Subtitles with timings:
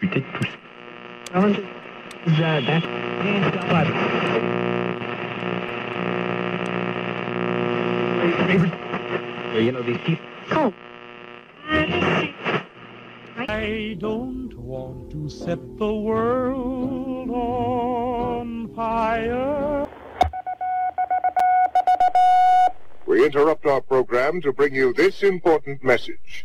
[0.00, 0.58] discuter de tout ça.
[9.54, 10.24] You know, these people.
[10.52, 10.72] Oh.
[13.48, 19.88] I don't want to set the world on fire.
[23.06, 26.44] We interrupt our program to bring you this important message.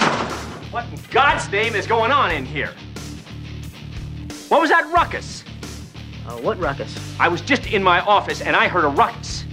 [0.71, 2.73] What in God's name is going on in here?
[4.47, 5.43] What was that ruckus?
[6.25, 6.97] Uh, what ruckus?
[7.19, 9.43] I was just in my office and I heard a ruckus.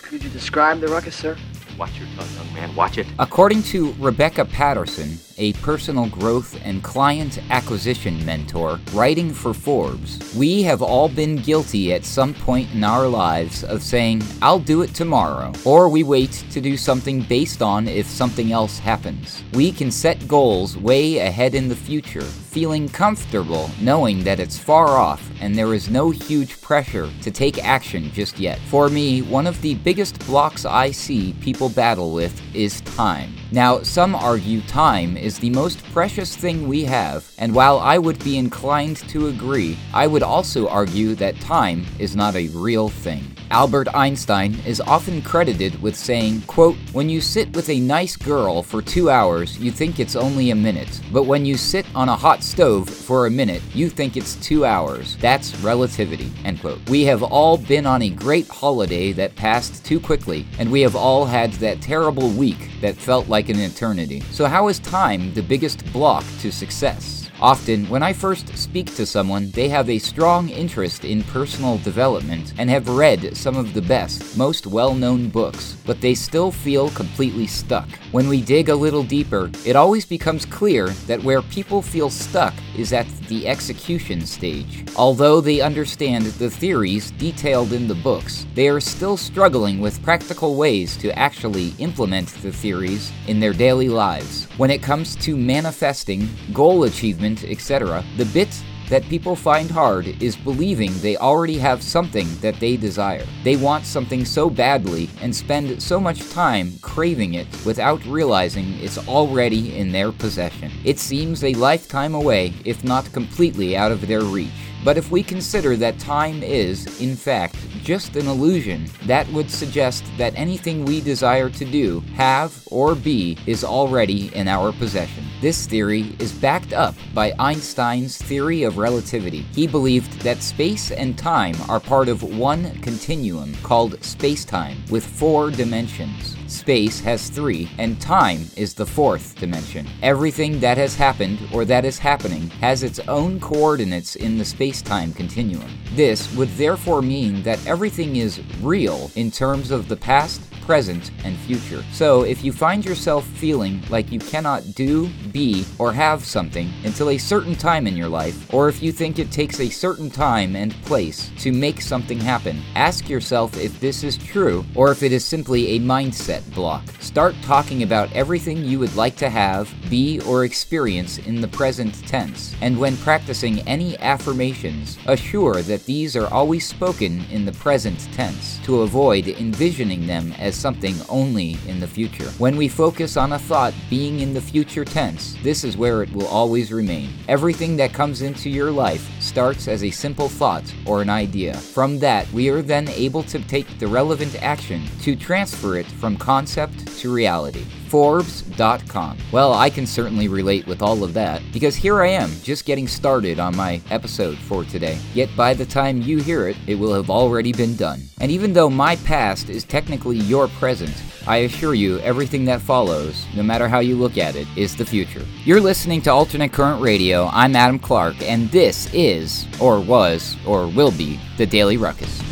[0.00, 1.36] Could you describe the ruckus, sir?
[1.76, 2.76] Watch your tongue, young man.
[2.76, 3.08] Watch it.
[3.18, 10.62] According to Rebecca Patterson, a personal growth and client acquisition mentor, writing for Forbes, we
[10.62, 14.94] have all been guilty at some point in our lives of saying, I'll do it
[14.94, 19.42] tomorrow, or we wait to do something based on if something else happens.
[19.52, 24.88] We can set goals way ahead in the future, feeling comfortable knowing that it's far
[24.88, 28.58] off and there is no huge pressure to take action just yet.
[28.68, 33.32] For me, one of the biggest blocks I see people battle with is time.
[33.52, 38.18] Now, some argue time is the most precious thing we have, and while I would
[38.24, 43.31] be inclined to agree, I would also argue that time is not a real thing.
[43.52, 48.62] Albert Einstein is often credited with saying, quote, When you sit with a nice girl
[48.62, 51.02] for two hours, you think it's only a minute.
[51.12, 54.64] But when you sit on a hot stove for a minute, you think it's two
[54.64, 55.18] hours.
[55.18, 56.88] That's relativity, end quote.
[56.88, 60.96] We have all been on a great holiday that passed too quickly, and we have
[60.96, 64.20] all had that terrible week that felt like an eternity.
[64.30, 67.21] So how is time the biggest block to success?
[67.42, 72.54] Often, when I first speak to someone, they have a strong interest in personal development
[72.56, 76.90] and have read some of the best, most well known books, but they still feel
[76.90, 77.88] completely stuck.
[78.12, 82.54] When we dig a little deeper, it always becomes clear that where people feel stuck
[82.76, 84.84] is at the execution stage.
[84.94, 90.54] Although they understand the theories detailed in the books, they are still struggling with practical
[90.54, 94.46] ways to actually implement the theories in their daily lives.
[94.62, 100.36] When it comes to manifesting, goal achievement, etc., the bit that people find hard is
[100.36, 103.26] believing they already have something that they desire.
[103.42, 108.98] They want something so badly and spend so much time craving it without realizing it's
[109.08, 110.70] already in their possession.
[110.84, 114.71] It seems a lifetime away, if not completely out of their reach.
[114.84, 120.04] But if we consider that time is, in fact, just an illusion, that would suggest
[120.18, 125.24] that anything we desire to do, have, or be is already in our possession.
[125.40, 129.42] This theory is backed up by Einstein's theory of relativity.
[129.54, 135.50] He believed that space and time are part of one continuum called spacetime with four
[135.50, 136.36] dimensions.
[136.52, 139.88] Space has three, and time is the fourth dimension.
[140.02, 144.82] Everything that has happened or that is happening has its own coordinates in the space
[144.82, 145.66] time continuum.
[145.94, 151.36] This would therefore mean that everything is real in terms of the past, present, and
[151.36, 151.84] future.
[151.92, 157.10] So, if you find yourself feeling like you cannot do, be, or have something until
[157.10, 160.56] a certain time in your life, or if you think it takes a certain time
[160.56, 165.12] and place to make something happen, ask yourself if this is true or if it
[165.12, 166.84] is simply a mindset block.
[167.00, 171.94] Start talking about everything you would like to have, be, or experience in the present
[172.06, 178.08] tense, and when practicing any affirmations, assure that these are always spoken in the present
[178.12, 182.30] tense to avoid envisioning them as something only in the future.
[182.38, 186.12] When we focus on a thought being in the future tense, this is where it
[186.12, 187.10] will always remain.
[187.28, 191.54] Everything that comes into your life starts as a simple thought or an idea.
[191.54, 196.16] From that, we are then able to take the relevant action to transfer it from
[196.16, 197.66] concept to reality.
[197.92, 199.18] Forbes.com.
[199.32, 202.88] Well, I can certainly relate with all of that because here I am, just getting
[202.88, 204.98] started on my episode for today.
[205.12, 208.00] Yet by the time you hear it, it will have already been done.
[208.18, 210.94] And even though my past is technically your present,
[211.26, 214.86] I assure you, everything that follows, no matter how you look at it, is the
[214.86, 215.26] future.
[215.44, 217.26] You're listening to Alternate Current Radio.
[217.26, 222.31] I'm Adam Clark, and this is, or was, or will be, the Daily Ruckus.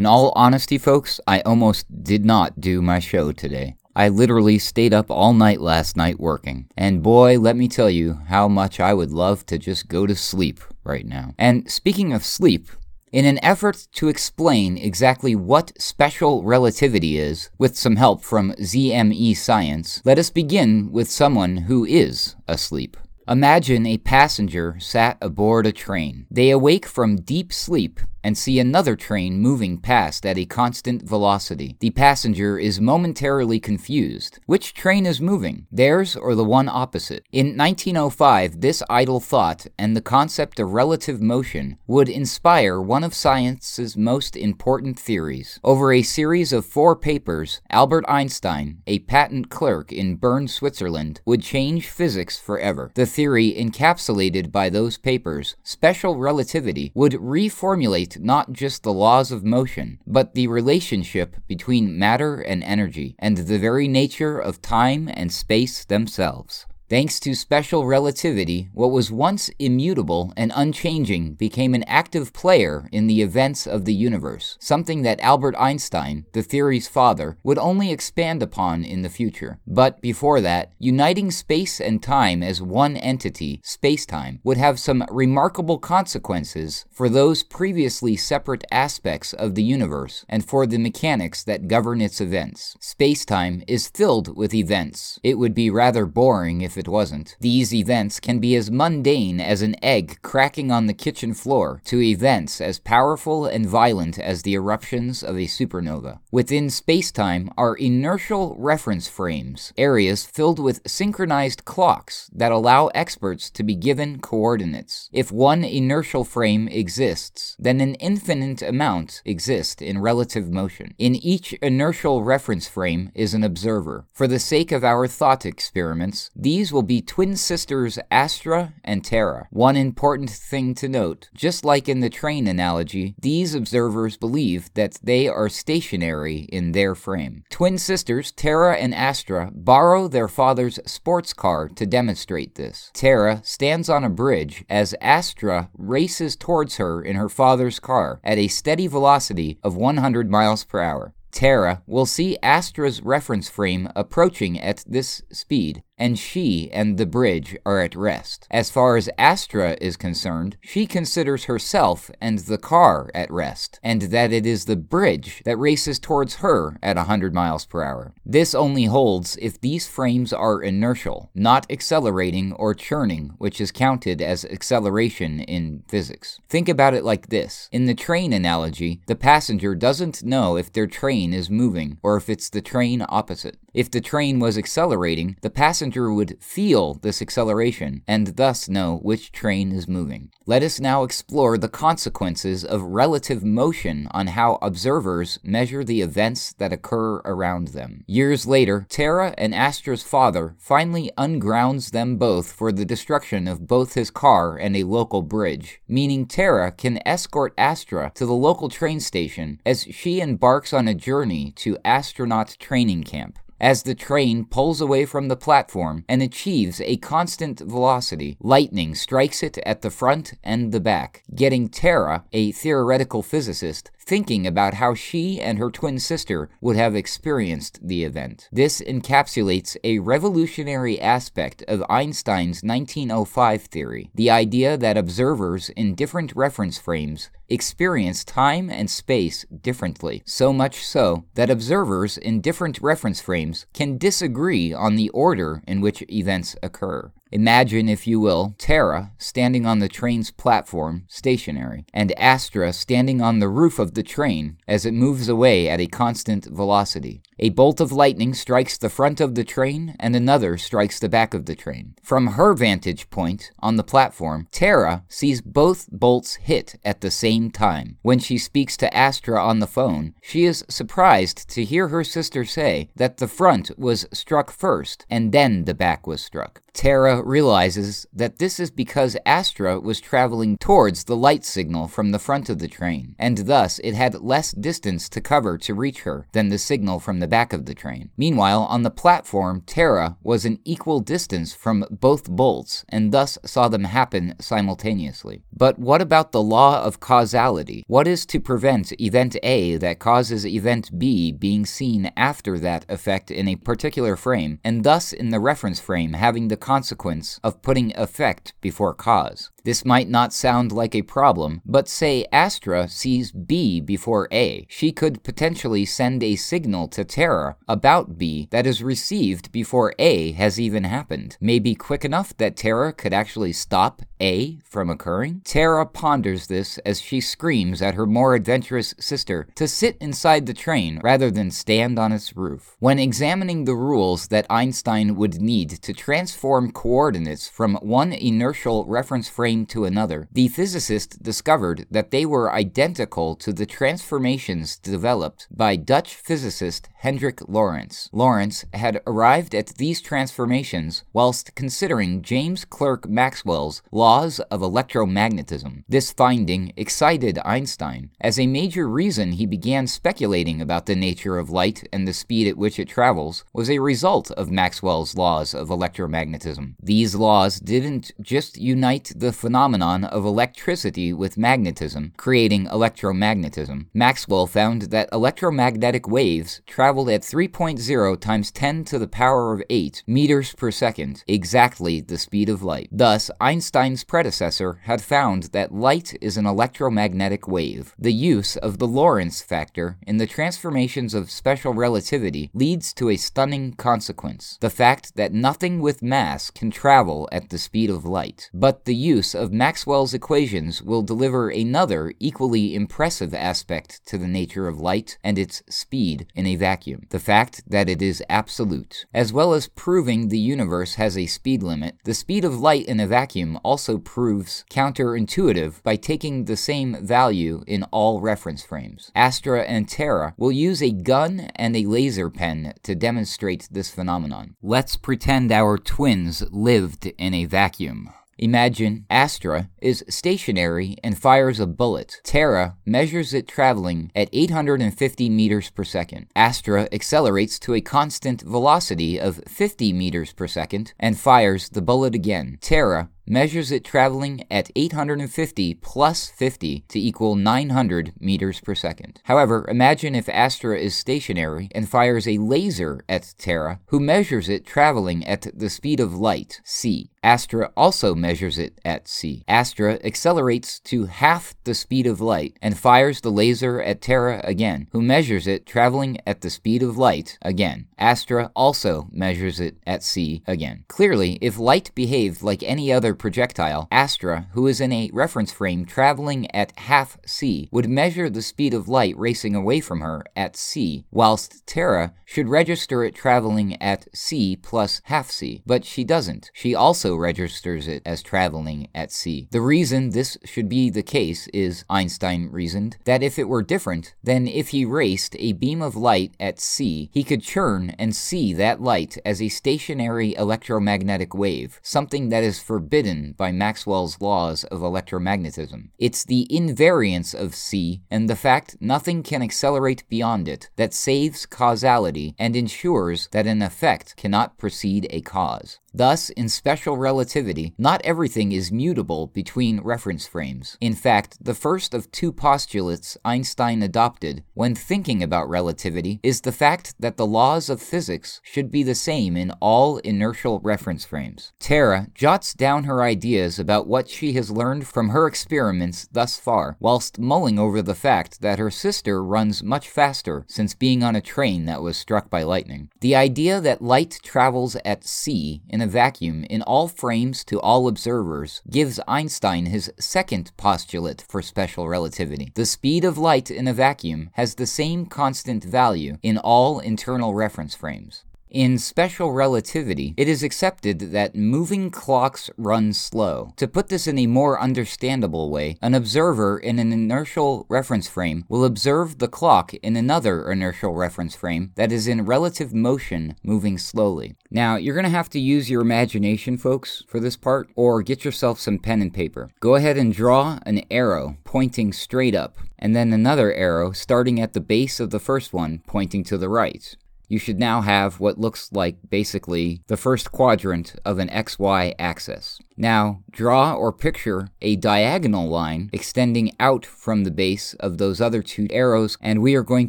[0.00, 3.76] In all honesty, folks, I almost did not do my show today.
[3.94, 6.70] I literally stayed up all night last night working.
[6.74, 10.16] And boy, let me tell you how much I would love to just go to
[10.16, 11.34] sleep right now.
[11.36, 12.70] And speaking of sleep,
[13.12, 19.36] in an effort to explain exactly what special relativity is, with some help from ZME
[19.36, 22.96] Science, let us begin with someone who is asleep.
[23.28, 26.26] Imagine a passenger sat aboard a train.
[26.30, 31.76] They awake from deep sleep and see another train moving past at a constant velocity.
[31.80, 34.38] The passenger is momentarily confused.
[34.46, 37.24] Which train is moving, theirs or the one opposite?
[37.32, 43.14] In 1905, this idle thought and the concept of relative motion would inspire one of
[43.14, 45.58] science's most important theories.
[45.64, 51.42] Over a series of four papers, Albert Einstein, a patent clerk in Bern, Switzerland, would
[51.42, 52.90] change physics forever.
[52.94, 59.44] The theory encapsulated by those papers, special relativity, would reformulate not just the laws of
[59.44, 65.30] motion, but the relationship between matter and energy, and the very nature of time and
[65.30, 66.66] space themselves.
[66.90, 73.06] Thanks to special relativity, what was once immutable and unchanging became an active player in
[73.06, 78.42] the events of the universe, something that Albert Einstein, the theory's father, would only expand
[78.42, 79.60] upon in the future.
[79.68, 85.78] But before that, uniting space and time as one entity, spacetime, would have some remarkable
[85.78, 92.00] consequences for those previously separate aspects of the universe and for the mechanics that govern
[92.00, 92.76] its events.
[92.80, 95.20] Spacetime is filled with events.
[95.22, 97.36] It would be rather boring if it wasn't.
[97.38, 102.00] These events can be as mundane as an egg cracking on the kitchen floor to
[102.00, 106.18] events as powerful and violent as the eruptions of a supernova.
[106.32, 113.62] Within spacetime are inertial reference frames, areas filled with synchronized clocks that allow experts to
[113.62, 115.08] be given coordinates.
[115.12, 120.94] If one inertial frame exists, then an infinite amount exist in relative motion.
[120.98, 124.06] In each inertial reference frame is an observer.
[124.12, 129.04] For the sake of our thought experiments, these these will be twin sisters Astra and
[129.04, 129.48] Terra.
[129.50, 134.96] One important thing to note just like in the train analogy, these observers believe that
[135.02, 137.42] they are stationary in their frame.
[137.50, 142.92] Twin sisters Terra and Astra borrow their father's sports car to demonstrate this.
[142.94, 148.38] Terra stands on a bridge as Astra races towards her in her father's car at
[148.38, 151.14] a steady velocity of 100 miles per hour.
[151.32, 157.56] Terra will see Astra's reference frame approaching at this speed and she and the bridge
[157.64, 158.48] are at rest.
[158.50, 164.02] As far as Astra is concerned, she considers herself and the car at rest, and
[164.02, 168.14] that it is the bridge that races towards her at 100 miles per hour.
[168.24, 174.22] This only holds if these frames are inertial, not accelerating or churning, which is counted
[174.22, 176.40] as acceleration in physics.
[176.48, 177.68] Think about it like this.
[177.72, 182.30] In the train analogy, the passenger doesn't know if their train is moving or if
[182.30, 183.58] it's the train opposite.
[183.72, 189.30] If the train was accelerating, the passenger would feel this acceleration and thus know which
[189.30, 190.30] train is moving.
[190.44, 196.52] Let us now explore the consequences of relative motion on how observers measure the events
[196.54, 198.02] that occur around them.
[198.08, 203.94] Years later, Terra and Astra's father finally ungrounds them both for the destruction of both
[203.94, 208.98] his car and a local bridge, meaning Terra can escort Astra to the local train
[208.98, 213.38] station as she embarks on a journey to astronaut training camp.
[213.60, 219.42] As the train pulls away from the platform and achieves a constant velocity, lightning strikes
[219.42, 224.94] it at the front and the back, getting Terra, a theoretical physicist, thinking about how
[224.94, 228.48] she and her twin sister would have experienced the event.
[228.50, 236.34] This encapsulates a revolutionary aspect of Einstein's 1905 theory the idea that observers in different
[236.34, 243.20] reference frames experience time and space differently, so much so that observers in different reference
[243.20, 247.12] frames can disagree on the order in which events occur.
[247.32, 253.38] Imagine, if you will, Terra standing on the train's platform, stationary, and Astra standing on
[253.38, 257.22] the roof of the train as it moves away at a constant velocity.
[257.42, 261.32] A bolt of lightning strikes the front of the train, and another strikes the back
[261.32, 261.94] of the train.
[262.02, 267.50] From her vantage point on the platform, Terra sees both bolts hit at the same
[267.50, 267.96] time.
[268.02, 272.44] When she speaks to Astra on the phone, she is surprised to hear her sister
[272.44, 276.60] say that the front was struck first, and then the back was struck.
[276.72, 282.18] Terra realizes that this is because Astra was traveling towards the light signal from the
[282.18, 286.26] front of the train, and thus it had less distance to cover to reach her
[286.32, 288.10] than the signal from the back of the train.
[288.16, 293.68] Meanwhile, on the platform, Terra was an equal distance from both bolts and thus saw
[293.68, 295.42] them happen simultaneously.
[295.52, 297.84] But what about the law of causality?
[297.86, 303.30] What is to prevent event A that causes event B being seen after that effect
[303.30, 307.96] in a particular frame, and thus in the reference frame having the consequence of putting
[307.96, 309.50] effect before cause?
[309.64, 314.66] This might not sound like a problem, but say Astra sees B before A.
[314.68, 320.32] She could potentially send a signal to Terra about B that is received before A
[320.32, 321.36] has even happened.
[321.40, 325.42] Maybe quick enough that Terra could actually stop A from occurring?
[325.44, 330.54] Terra ponders this as she screams at her more adventurous sister to sit inside the
[330.54, 332.76] train rather than stand on its roof.
[332.78, 339.28] When examining the rules that Einstein would need to transform coordinates from one inertial reference
[339.28, 345.76] frame to another, the physicist discovered that they were identical to the transformations developed by
[345.76, 348.08] Dutch physicist Hendrik Lorentz.
[348.12, 355.84] Lorentz had arrived at these transformations whilst considering James Clerk Maxwell's laws of electromagnetism.
[355.88, 358.10] This finding excited Einstein.
[358.20, 362.46] As a major reason he began speculating about the nature of light and the speed
[362.46, 366.74] at which it travels was a result of Maxwell's laws of electromagnetism.
[366.82, 373.86] These laws didn't just unite the phenomenon of electricity with magnetism, creating electromagnetism.
[373.94, 380.02] Maxwell found that electromagnetic waves traveled at 3.0 times 10 to the power of 8
[380.06, 382.88] meters per second, exactly the speed of light.
[382.92, 387.94] Thus, Einstein's predecessor had found that light is an electromagnetic wave.
[387.98, 393.16] The use of the Lorentz factor in the transformations of special relativity leads to a
[393.16, 398.50] stunning consequence the fact that nothing with mass can travel at the speed of light.
[398.52, 398.94] But the
[399.30, 405.18] use of Maxwell's equations will deliver another equally impressive aspect to the nature of light
[405.22, 409.06] and its speed in a vacuum the fact that it is absolute.
[409.14, 413.00] As well as proving the universe has a speed limit, the speed of light in
[413.00, 419.12] a vacuum also proves counterintuitive by taking the same value in all reference frames.
[419.14, 424.56] Astra and Terra will use a gun and a laser pen to demonstrate this phenomenon.
[424.62, 428.10] Let's pretend our twins lived in a vacuum.
[428.42, 432.22] Imagine Astra is stationary and fires a bullet.
[432.24, 436.26] Terra measures it traveling at 850 meters per second.
[436.34, 442.14] Astra accelerates to a constant velocity of 50 meters per second and fires the bullet
[442.14, 442.56] again.
[442.62, 449.20] Terra measures it traveling at 850 plus 50 to equal 900 meters per second.
[449.24, 454.66] However, imagine if Astra is stationary and fires a laser at Terra, who measures it
[454.66, 457.10] traveling at the speed of light, c.
[457.22, 459.44] Astra also measures it at c.
[459.46, 464.88] Astra accelerates to half the speed of light and fires the laser at Terra again,
[464.92, 467.86] who measures it traveling at the speed of light again.
[467.98, 470.84] Astra also measures it at c again.
[470.88, 475.84] Clearly, if light behaved like any other projectile, Astra, who is in a reference frame
[475.84, 480.56] traveling at half c, would measure the speed of light racing away from her at
[480.56, 485.62] c, whilst Terra should register it traveling at c plus half c.
[485.66, 486.50] But she doesn't.
[486.54, 489.48] She also registers it as traveling at c.
[489.50, 494.14] The reason this should be the case is, Einstein reasoned, that if it were different,
[494.22, 498.52] then if he raced a beam of light at c, he could churn and see
[498.52, 502.99] that light as a stationary electromagnetic wave, something that is forbidden
[503.36, 505.88] by Maxwell's laws of electromagnetism.
[505.98, 511.46] It's the invariance of C and the fact nothing can accelerate beyond it that saves
[511.46, 515.80] causality and ensures that an effect cannot precede a cause.
[515.92, 520.76] Thus, in special relativity, not everything is mutable between reference frames.
[520.80, 526.52] In fact, the first of two postulates Einstein adopted when thinking about relativity is the
[526.52, 531.52] fact that the laws of physics should be the same in all inertial reference frames.
[531.58, 536.76] Terra jots down her ideas about what she has learned from her experiments thus far,
[536.80, 541.20] whilst mulling over the fact that her sister runs much faster since being on a
[541.20, 542.90] train that was struck by lightning.
[543.00, 547.86] The idea that light travels at c in a vacuum in all frames to all
[547.86, 552.50] observers gives Einstein his second postulate for special relativity.
[552.56, 557.34] The speed of light in a vacuum has the same constant value in all inertial
[557.34, 558.24] reference frames.
[558.50, 563.52] In special relativity, it is accepted that moving clocks run slow.
[563.58, 568.44] To put this in a more understandable way, an observer in an inertial reference frame
[568.48, 573.78] will observe the clock in another inertial reference frame that is in relative motion moving
[573.78, 574.34] slowly.
[574.50, 578.24] Now, you're going to have to use your imagination, folks, for this part, or get
[578.24, 579.52] yourself some pen and paper.
[579.60, 584.54] Go ahead and draw an arrow pointing straight up, and then another arrow starting at
[584.54, 586.96] the base of the first one pointing to the right.
[587.30, 592.58] You should now have what looks like basically the first quadrant of an XY axis.
[592.76, 598.42] Now, draw or picture a diagonal line extending out from the base of those other
[598.42, 599.88] two arrows, and we are going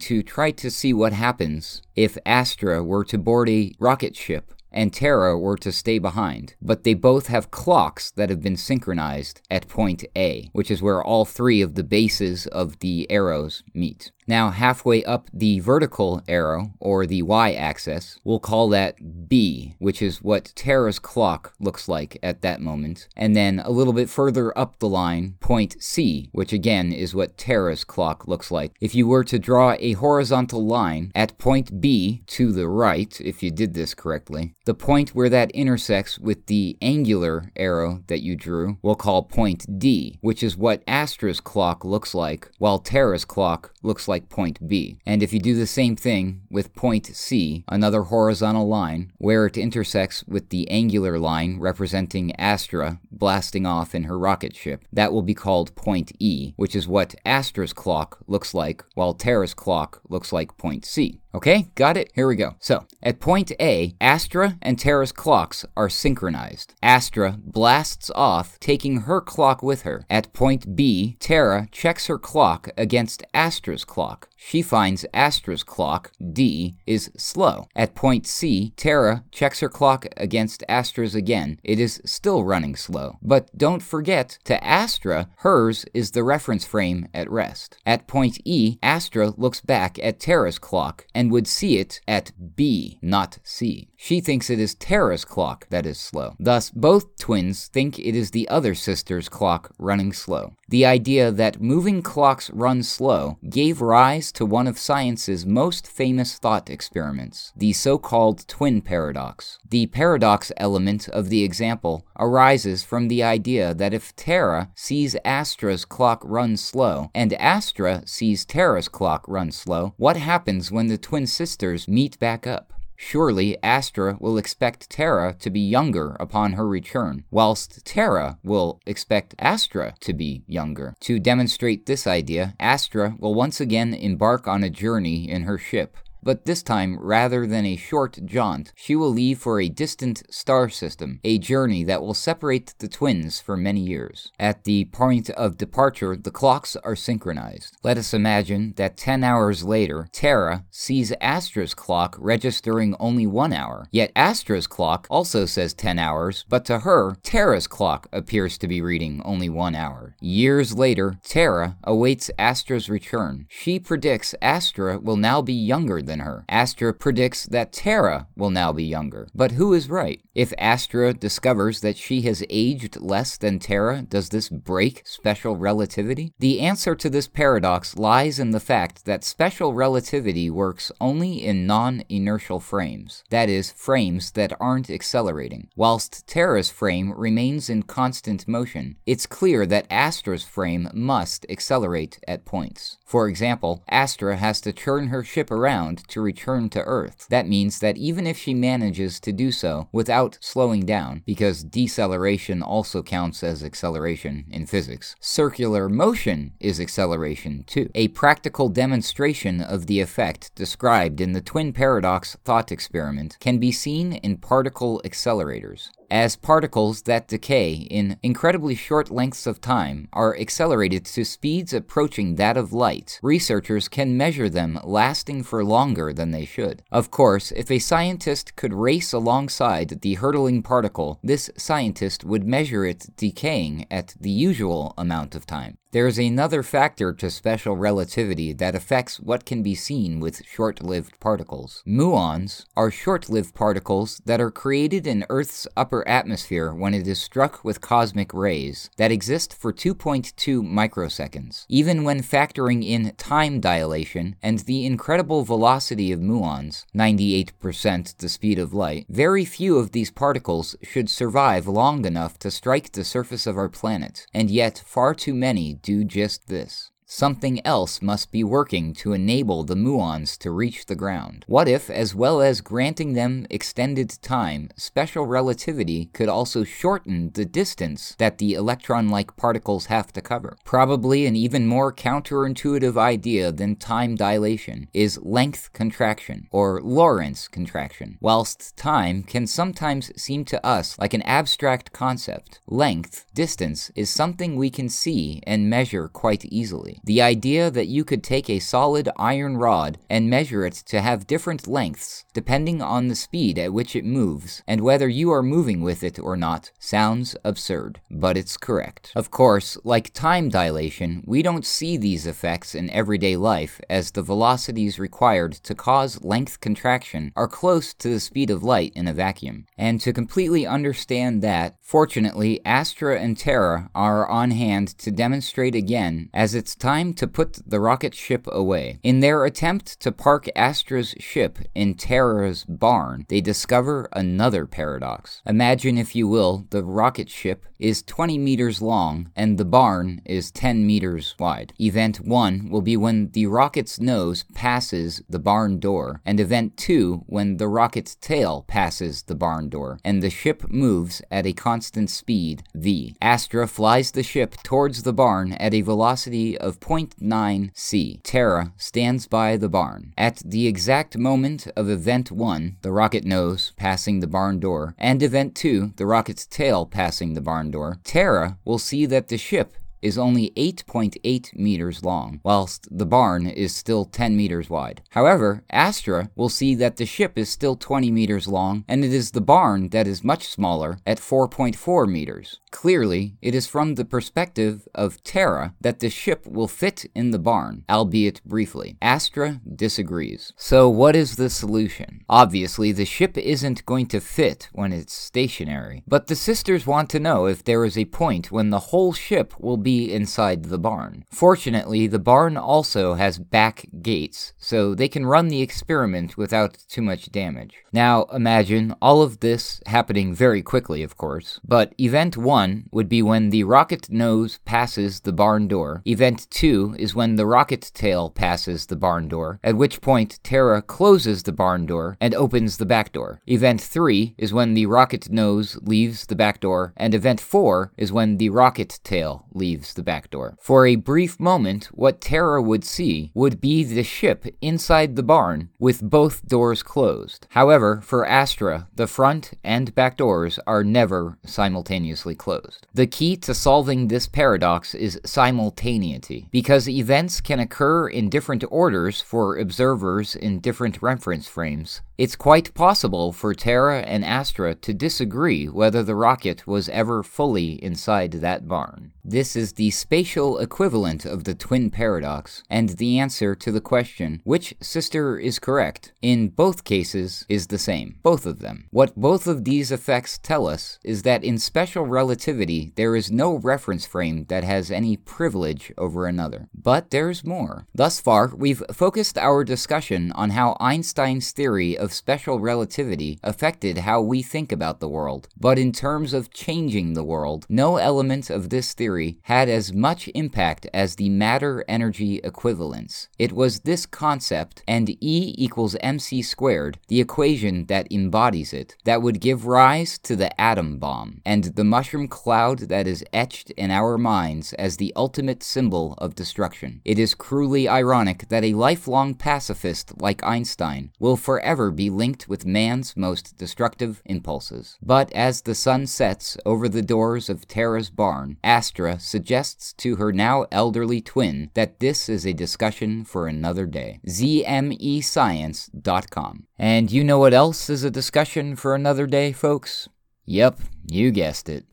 [0.00, 4.92] to try to see what happens if Astra were to board a rocket ship and
[4.92, 9.68] Terra were to stay behind, but they both have clocks that have been synchronized at
[9.68, 14.12] point A, which is where all three of the bases of the arrows meet.
[14.30, 20.00] Now, halfway up the vertical arrow, or the y axis, we'll call that B, which
[20.00, 23.08] is what Terra's clock looks like at that moment.
[23.16, 27.38] And then a little bit further up the line, point C, which again is what
[27.38, 28.76] Terra's clock looks like.
[28.80, 33.42] If you were to draw a horizontal line at point B to the right, if
[33.42, 38.36] you did this correctly, the point where that intersects with the angular arrow that you
[38.36, 43.72] drew, we'll call point D, which is what Astra's clock looks like, while Terra's clock
[43.82, 44.98] looks like like point B.
[45.06, 49.56] And if you do the same thing with point C, another horizontal line, where it
[49.56, 55.22] intersects with the angular line representing Astra blasting off in her rocket ship, that will
[55.22, 60.32] be called point E, which is what Astra's clock looks like, while Terra's clock looks
[60.32, 61.20] like point C.
[61.32, 62.10] Okay, got it?
[62.14, 62.56] Here we go.
[62.58, 66.74] So, at point A, Astra and Terra's clocks are synchronized.
[66.82, 70.04] Astra blasts off, taking her clock with her.
[70.10, 74.29] At point B, Terra checks her clock against Astra's clock.
[74.42, 77.68] She finds Astra's clock, D, is slow.
[77.76, 81.60] At point C, Terra checks her clock against Astra's again.
[81.62, 83.18] It is still running slow.
[83.20, 87.76] But don't forget, to Astra, hers is the reference frame at rest.
[87.84, 92.98] At point E, Astra looks back at Terra's clock and would see it at B,
[93.02, 93.90] not C.
[93.94, 96.34] She thinks it is Terra's clock that is slow.
[96.40, 100.54] Thus, both twins think it is the other sister's clock running slow.
[100.70, 106.38] The idea that moving clocks run slow gave rise to one of science's most famous
[106.38, 109.58] thought experiments, the so called twin paradox.
[109.68, 115.84] The paradox element of the example arises from the idea that if Terra sees Astra's
[115.84, 121.26] clock run slow and Astra sees Terra's clock run slow, what happens when the twin
[121.26, 122.72] sisters meet back up?
[123.02, 129.34] Surely Astra will expect Terra to be younger upon her return, whilst Terra will expect
[129.38, 130.94] Astra to be younger.
[131.00, 135.96] To demonstrate this idea, Astra will once again embark on a journey in her ship.
[136.22, 140.68] But this time, rather than a short jaunt, she will leave for a distant star
[140.68, 144.30] system, a journey that will separate the twins for many years.
[144.38, 147.76] At the point of departure, the clocks are synchronized.
[147.82, 153.88] Let us imagine that 10 hours later, Terra sees Astra's clock registering only one hour.
[153.90, 158.82] Yet Astra's clock also says 10 hours, but to her, Terra's clock appears to be
[158.82, 160.16] reading only one hour.
[160.20, 163.46] Years later, Terra awaits Astra's return.
[163.48, 166.44] She predicts Astra will now be younger than her.
[166.48, 169.28] Astra predicts that Terra will now be younger.
[169.32, 170.20] But who is right?
[170.34, 176.32] If Astra discovers that she has aged less than Terra, does this break special relativity?
[176.40, 181.66] The answer to this paradox lies in the fact that special relativity works only in
[181.66, 185.68] non inertial frames, that is, frames that aren't accelerating.
[185.76, 192.44] Whilst Terra's frame remains in constant motion, it's clear that Astra's frame must accelerate at
[192.44, 192.98] points.
[193.04, 197.26] For example, Astra has to turn her ship around to return to Earth.
[197.30, 202.62] That means that even if she manages to do so without slowing down, because deceleration
[202.62, 207.90] also counts as acceleration in physics, circular motion is acceleration too.
[207.94, 213.72] A practical demonstration of the effect described in the twin paradox thought experiment can be
[213.72, 220.36] seen in particle accelerators as particles that decay in incredibly short lengths of time are
[220.36, 226.30] accelerated to speeds approaching that of light, researchers can measure them lasting for longer than
[226.30, 226.82] they should.
[226.90, 232.84] Of course, if a scientist could race alongside the hurtling particle, this scientist would measure
[232.84, 235.78] it decaying at the usual amount of time.
[235.92, 240.84] There is another factor to special relativity that affects what can be seen with short
[240.84, 241.82] lived particles.
[241.84, 247.20] Muons are short lived particles that are created in Earth's upper atmosphere when it is
[247.20, 251.64] struck with cosmic rays that exist for 2.2 microseconds.
[251.68, 258.60] Even when factoring in time dilation and the incredible velocity of muons, 98% the speed
[258.60, 263.44] of light, very few of these particles should survive long enough to strike the surface
[263.44, 266.90] of our planet, and yet far too many do just this.
[267.10, 271.44] Something else must be working to enable the muons to reach the ground?
[271.48, 277.44] What if, as well as granting them extended time, special relativity could also shorten the
[277.44, 280.56] distance that the electron like particles have to cover?
[280.64, 288.18] Probably an even more counterintuitive idea than time dilation is length contraction, or Lorentz contraction.
[288.20, 294.54] Whilst time can sometimes seem to us like an abstract concept, length, distance, is something
[294.54, 296.99] we can see and measure quite easily.
[297.02, 301.26] The idea that you could take a solid iron rod and measure it to have
[301.26, 305.80] different lengths depending on the speed at which it moves and whether you are moving
[305.80, 309.12] with it or not sounds absurd, but it's correct.
[309.16, 314.22] Of course, like time dilation, we don't see these effects in everyday life as the
[314.22, 319.14] velocities required to cause length contraction are close to the speed of light in a
[319.14, 319.66] vacuum.
[319.78, 326.28] And to completely understand that, fortunately, Astra and Terra are on hand to demonstrate again
[326.34, 328.98] as it's time to put the rocket ship away.
[329.02, 335.42] In their attempt to park Astra's ship in Terra's barn, they discover another paradox.
[335.46, 340.50] Imagine, if you will, the rocket ship is 20 meters long and the barn is
[340.50, 341.72] 10 meters wide.
[341.80, 347.24] Event 1 will be when the rocket's nose passes the barn door, and event 2
[347.26, 352.10] when the rocket's tail passes the barn door, and the ship moves at a constant
[352.10, 353.16] speed, v.
[353.22, 358.20] Astra flies the ship towards the barn at a velocity of 0.9 c.
[358.22, 360.12] Terra stands by the barn.
[360.16, 365.22] At the exact moment of event 1, the rocket nose passing the barn door, and
[365.22, 369.76] event 2, the rocket's tail passing the barn door, Terra will see that the ship
[370.02, 375.02] is only 8.8 meters long, whilst the barn is still 10 meters wide.
[375.10, 379.30] However, Astra will see that the ship is still 20 meters long, and it is
[379.30, 382.60] the barn that is much smaller at 4.4 meters.
[382.70, 387.38] Clearly, it is from the perspective of Terra that the ship will fit in the
[387.38, 388.96] barn, albeit briefly.
[389.02, 390.52] Astra disagrees.
[390.56, 392.24] So, what is the solution?
[392.28, 397.20] Obviously, the ship isn't going to fit when it's stationary, but the sisters want to
[397.20, 401.24] know if there is a point when the whole ship will be inside the barn.
[401.30, 407.02] Fortunately, the barn also has back gates, so they can run the experiment without too
[407.02, 407.74] much damage.
[407.92, 413.08] Now, imagine all of this happening very quickly, of course, but event 1 1 would
[413.08, 416.02] be when the rocket nose passes the barn door.
[416.04, 420.82] Event 2 is when the rocket tail passes the barn door, at which point Terra
[420.82, 423.40] closes the barn door and opens the back door.
[423.46, 428.12] Event 3 is when the rocket nose leaves the back door, and event 4 is
[428.12, 430.56] when the rocket tail leaves the back door.
[430.60, 435.70] For a brief moment, what Terra would see would be the ship inside the barn
[435.78, 437.46] with both doors closed.
[437.50, 442.86] However, for Astra, the front and back doors are never simultaneously closed.
[442.94, 449.20] The key to solving this paradox is simultaneity, because events can occur in different orders
[449.20, 452.00] for observers in different reference frames.
[452.20, 457.82] It's quite possible for Terra and Astra to disagree whether the rocket was ever fully
[457.82, 459.12] inside that barn.
[459.24, 464.42] This is the spatial equivalent of the twin paradox, and the answer to the question,
[464.44, 468.18] which sister is correct, in both cases is the same.
[468.22, 468.88] Both of them.
[468.90, 473.54] What both of these effects tell us is that in special relativity, there is no
[473.54, 476.68] reference frame that has any privilege over another.
[476.74, 477.86] But there's more.
[477.94, 484.20] Thus far, we've focused our discussion on how Einstein's theory of special relativity affected how
[484.20, 485.48] we think about the world.
[485.58, 489.92] But in terms of changing the world, no element of this theory theory had as
[489.92, 493.28] much impact as the matter energy equivalence.
[493.38, 499.22] It was this concept and E equals mc squared, the equation that embodies it, that
[499.22, 503.90] would give rise to the atom bomb and the mushroom cloud that is etched in
[503.90, 507.00] our minds as the ultimate symbol of destruction.
[507.04, 512.64] It is cruelly ironic that a lifelong pacifist like Einstein will forever be linked with
[512.64, 514.96] man's most destructive impulses.
[515.02, 520.32] But as the sun sets over the doors of Terra's barn, Astra suggests to her
[520.32, 524.18] now elderly twin that this is a discussion for another day.
[524.26, 526.66] ZMEScience.com.
[526.78, 530.08] And you know what else is a discussion for another day, folks?
[530.46, 531.84] Yep, you guessed it.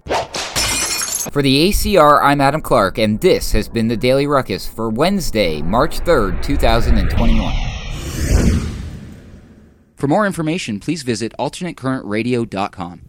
[1.33, 5.61] For the ACR, I'm Adam Clark, and this has been the Daily Ruckus for Wednesday,
[5.61, 8.66] March 3rd, 2021.
[9.97, 13.01] For more information, please visit alternatecurrentradio.com.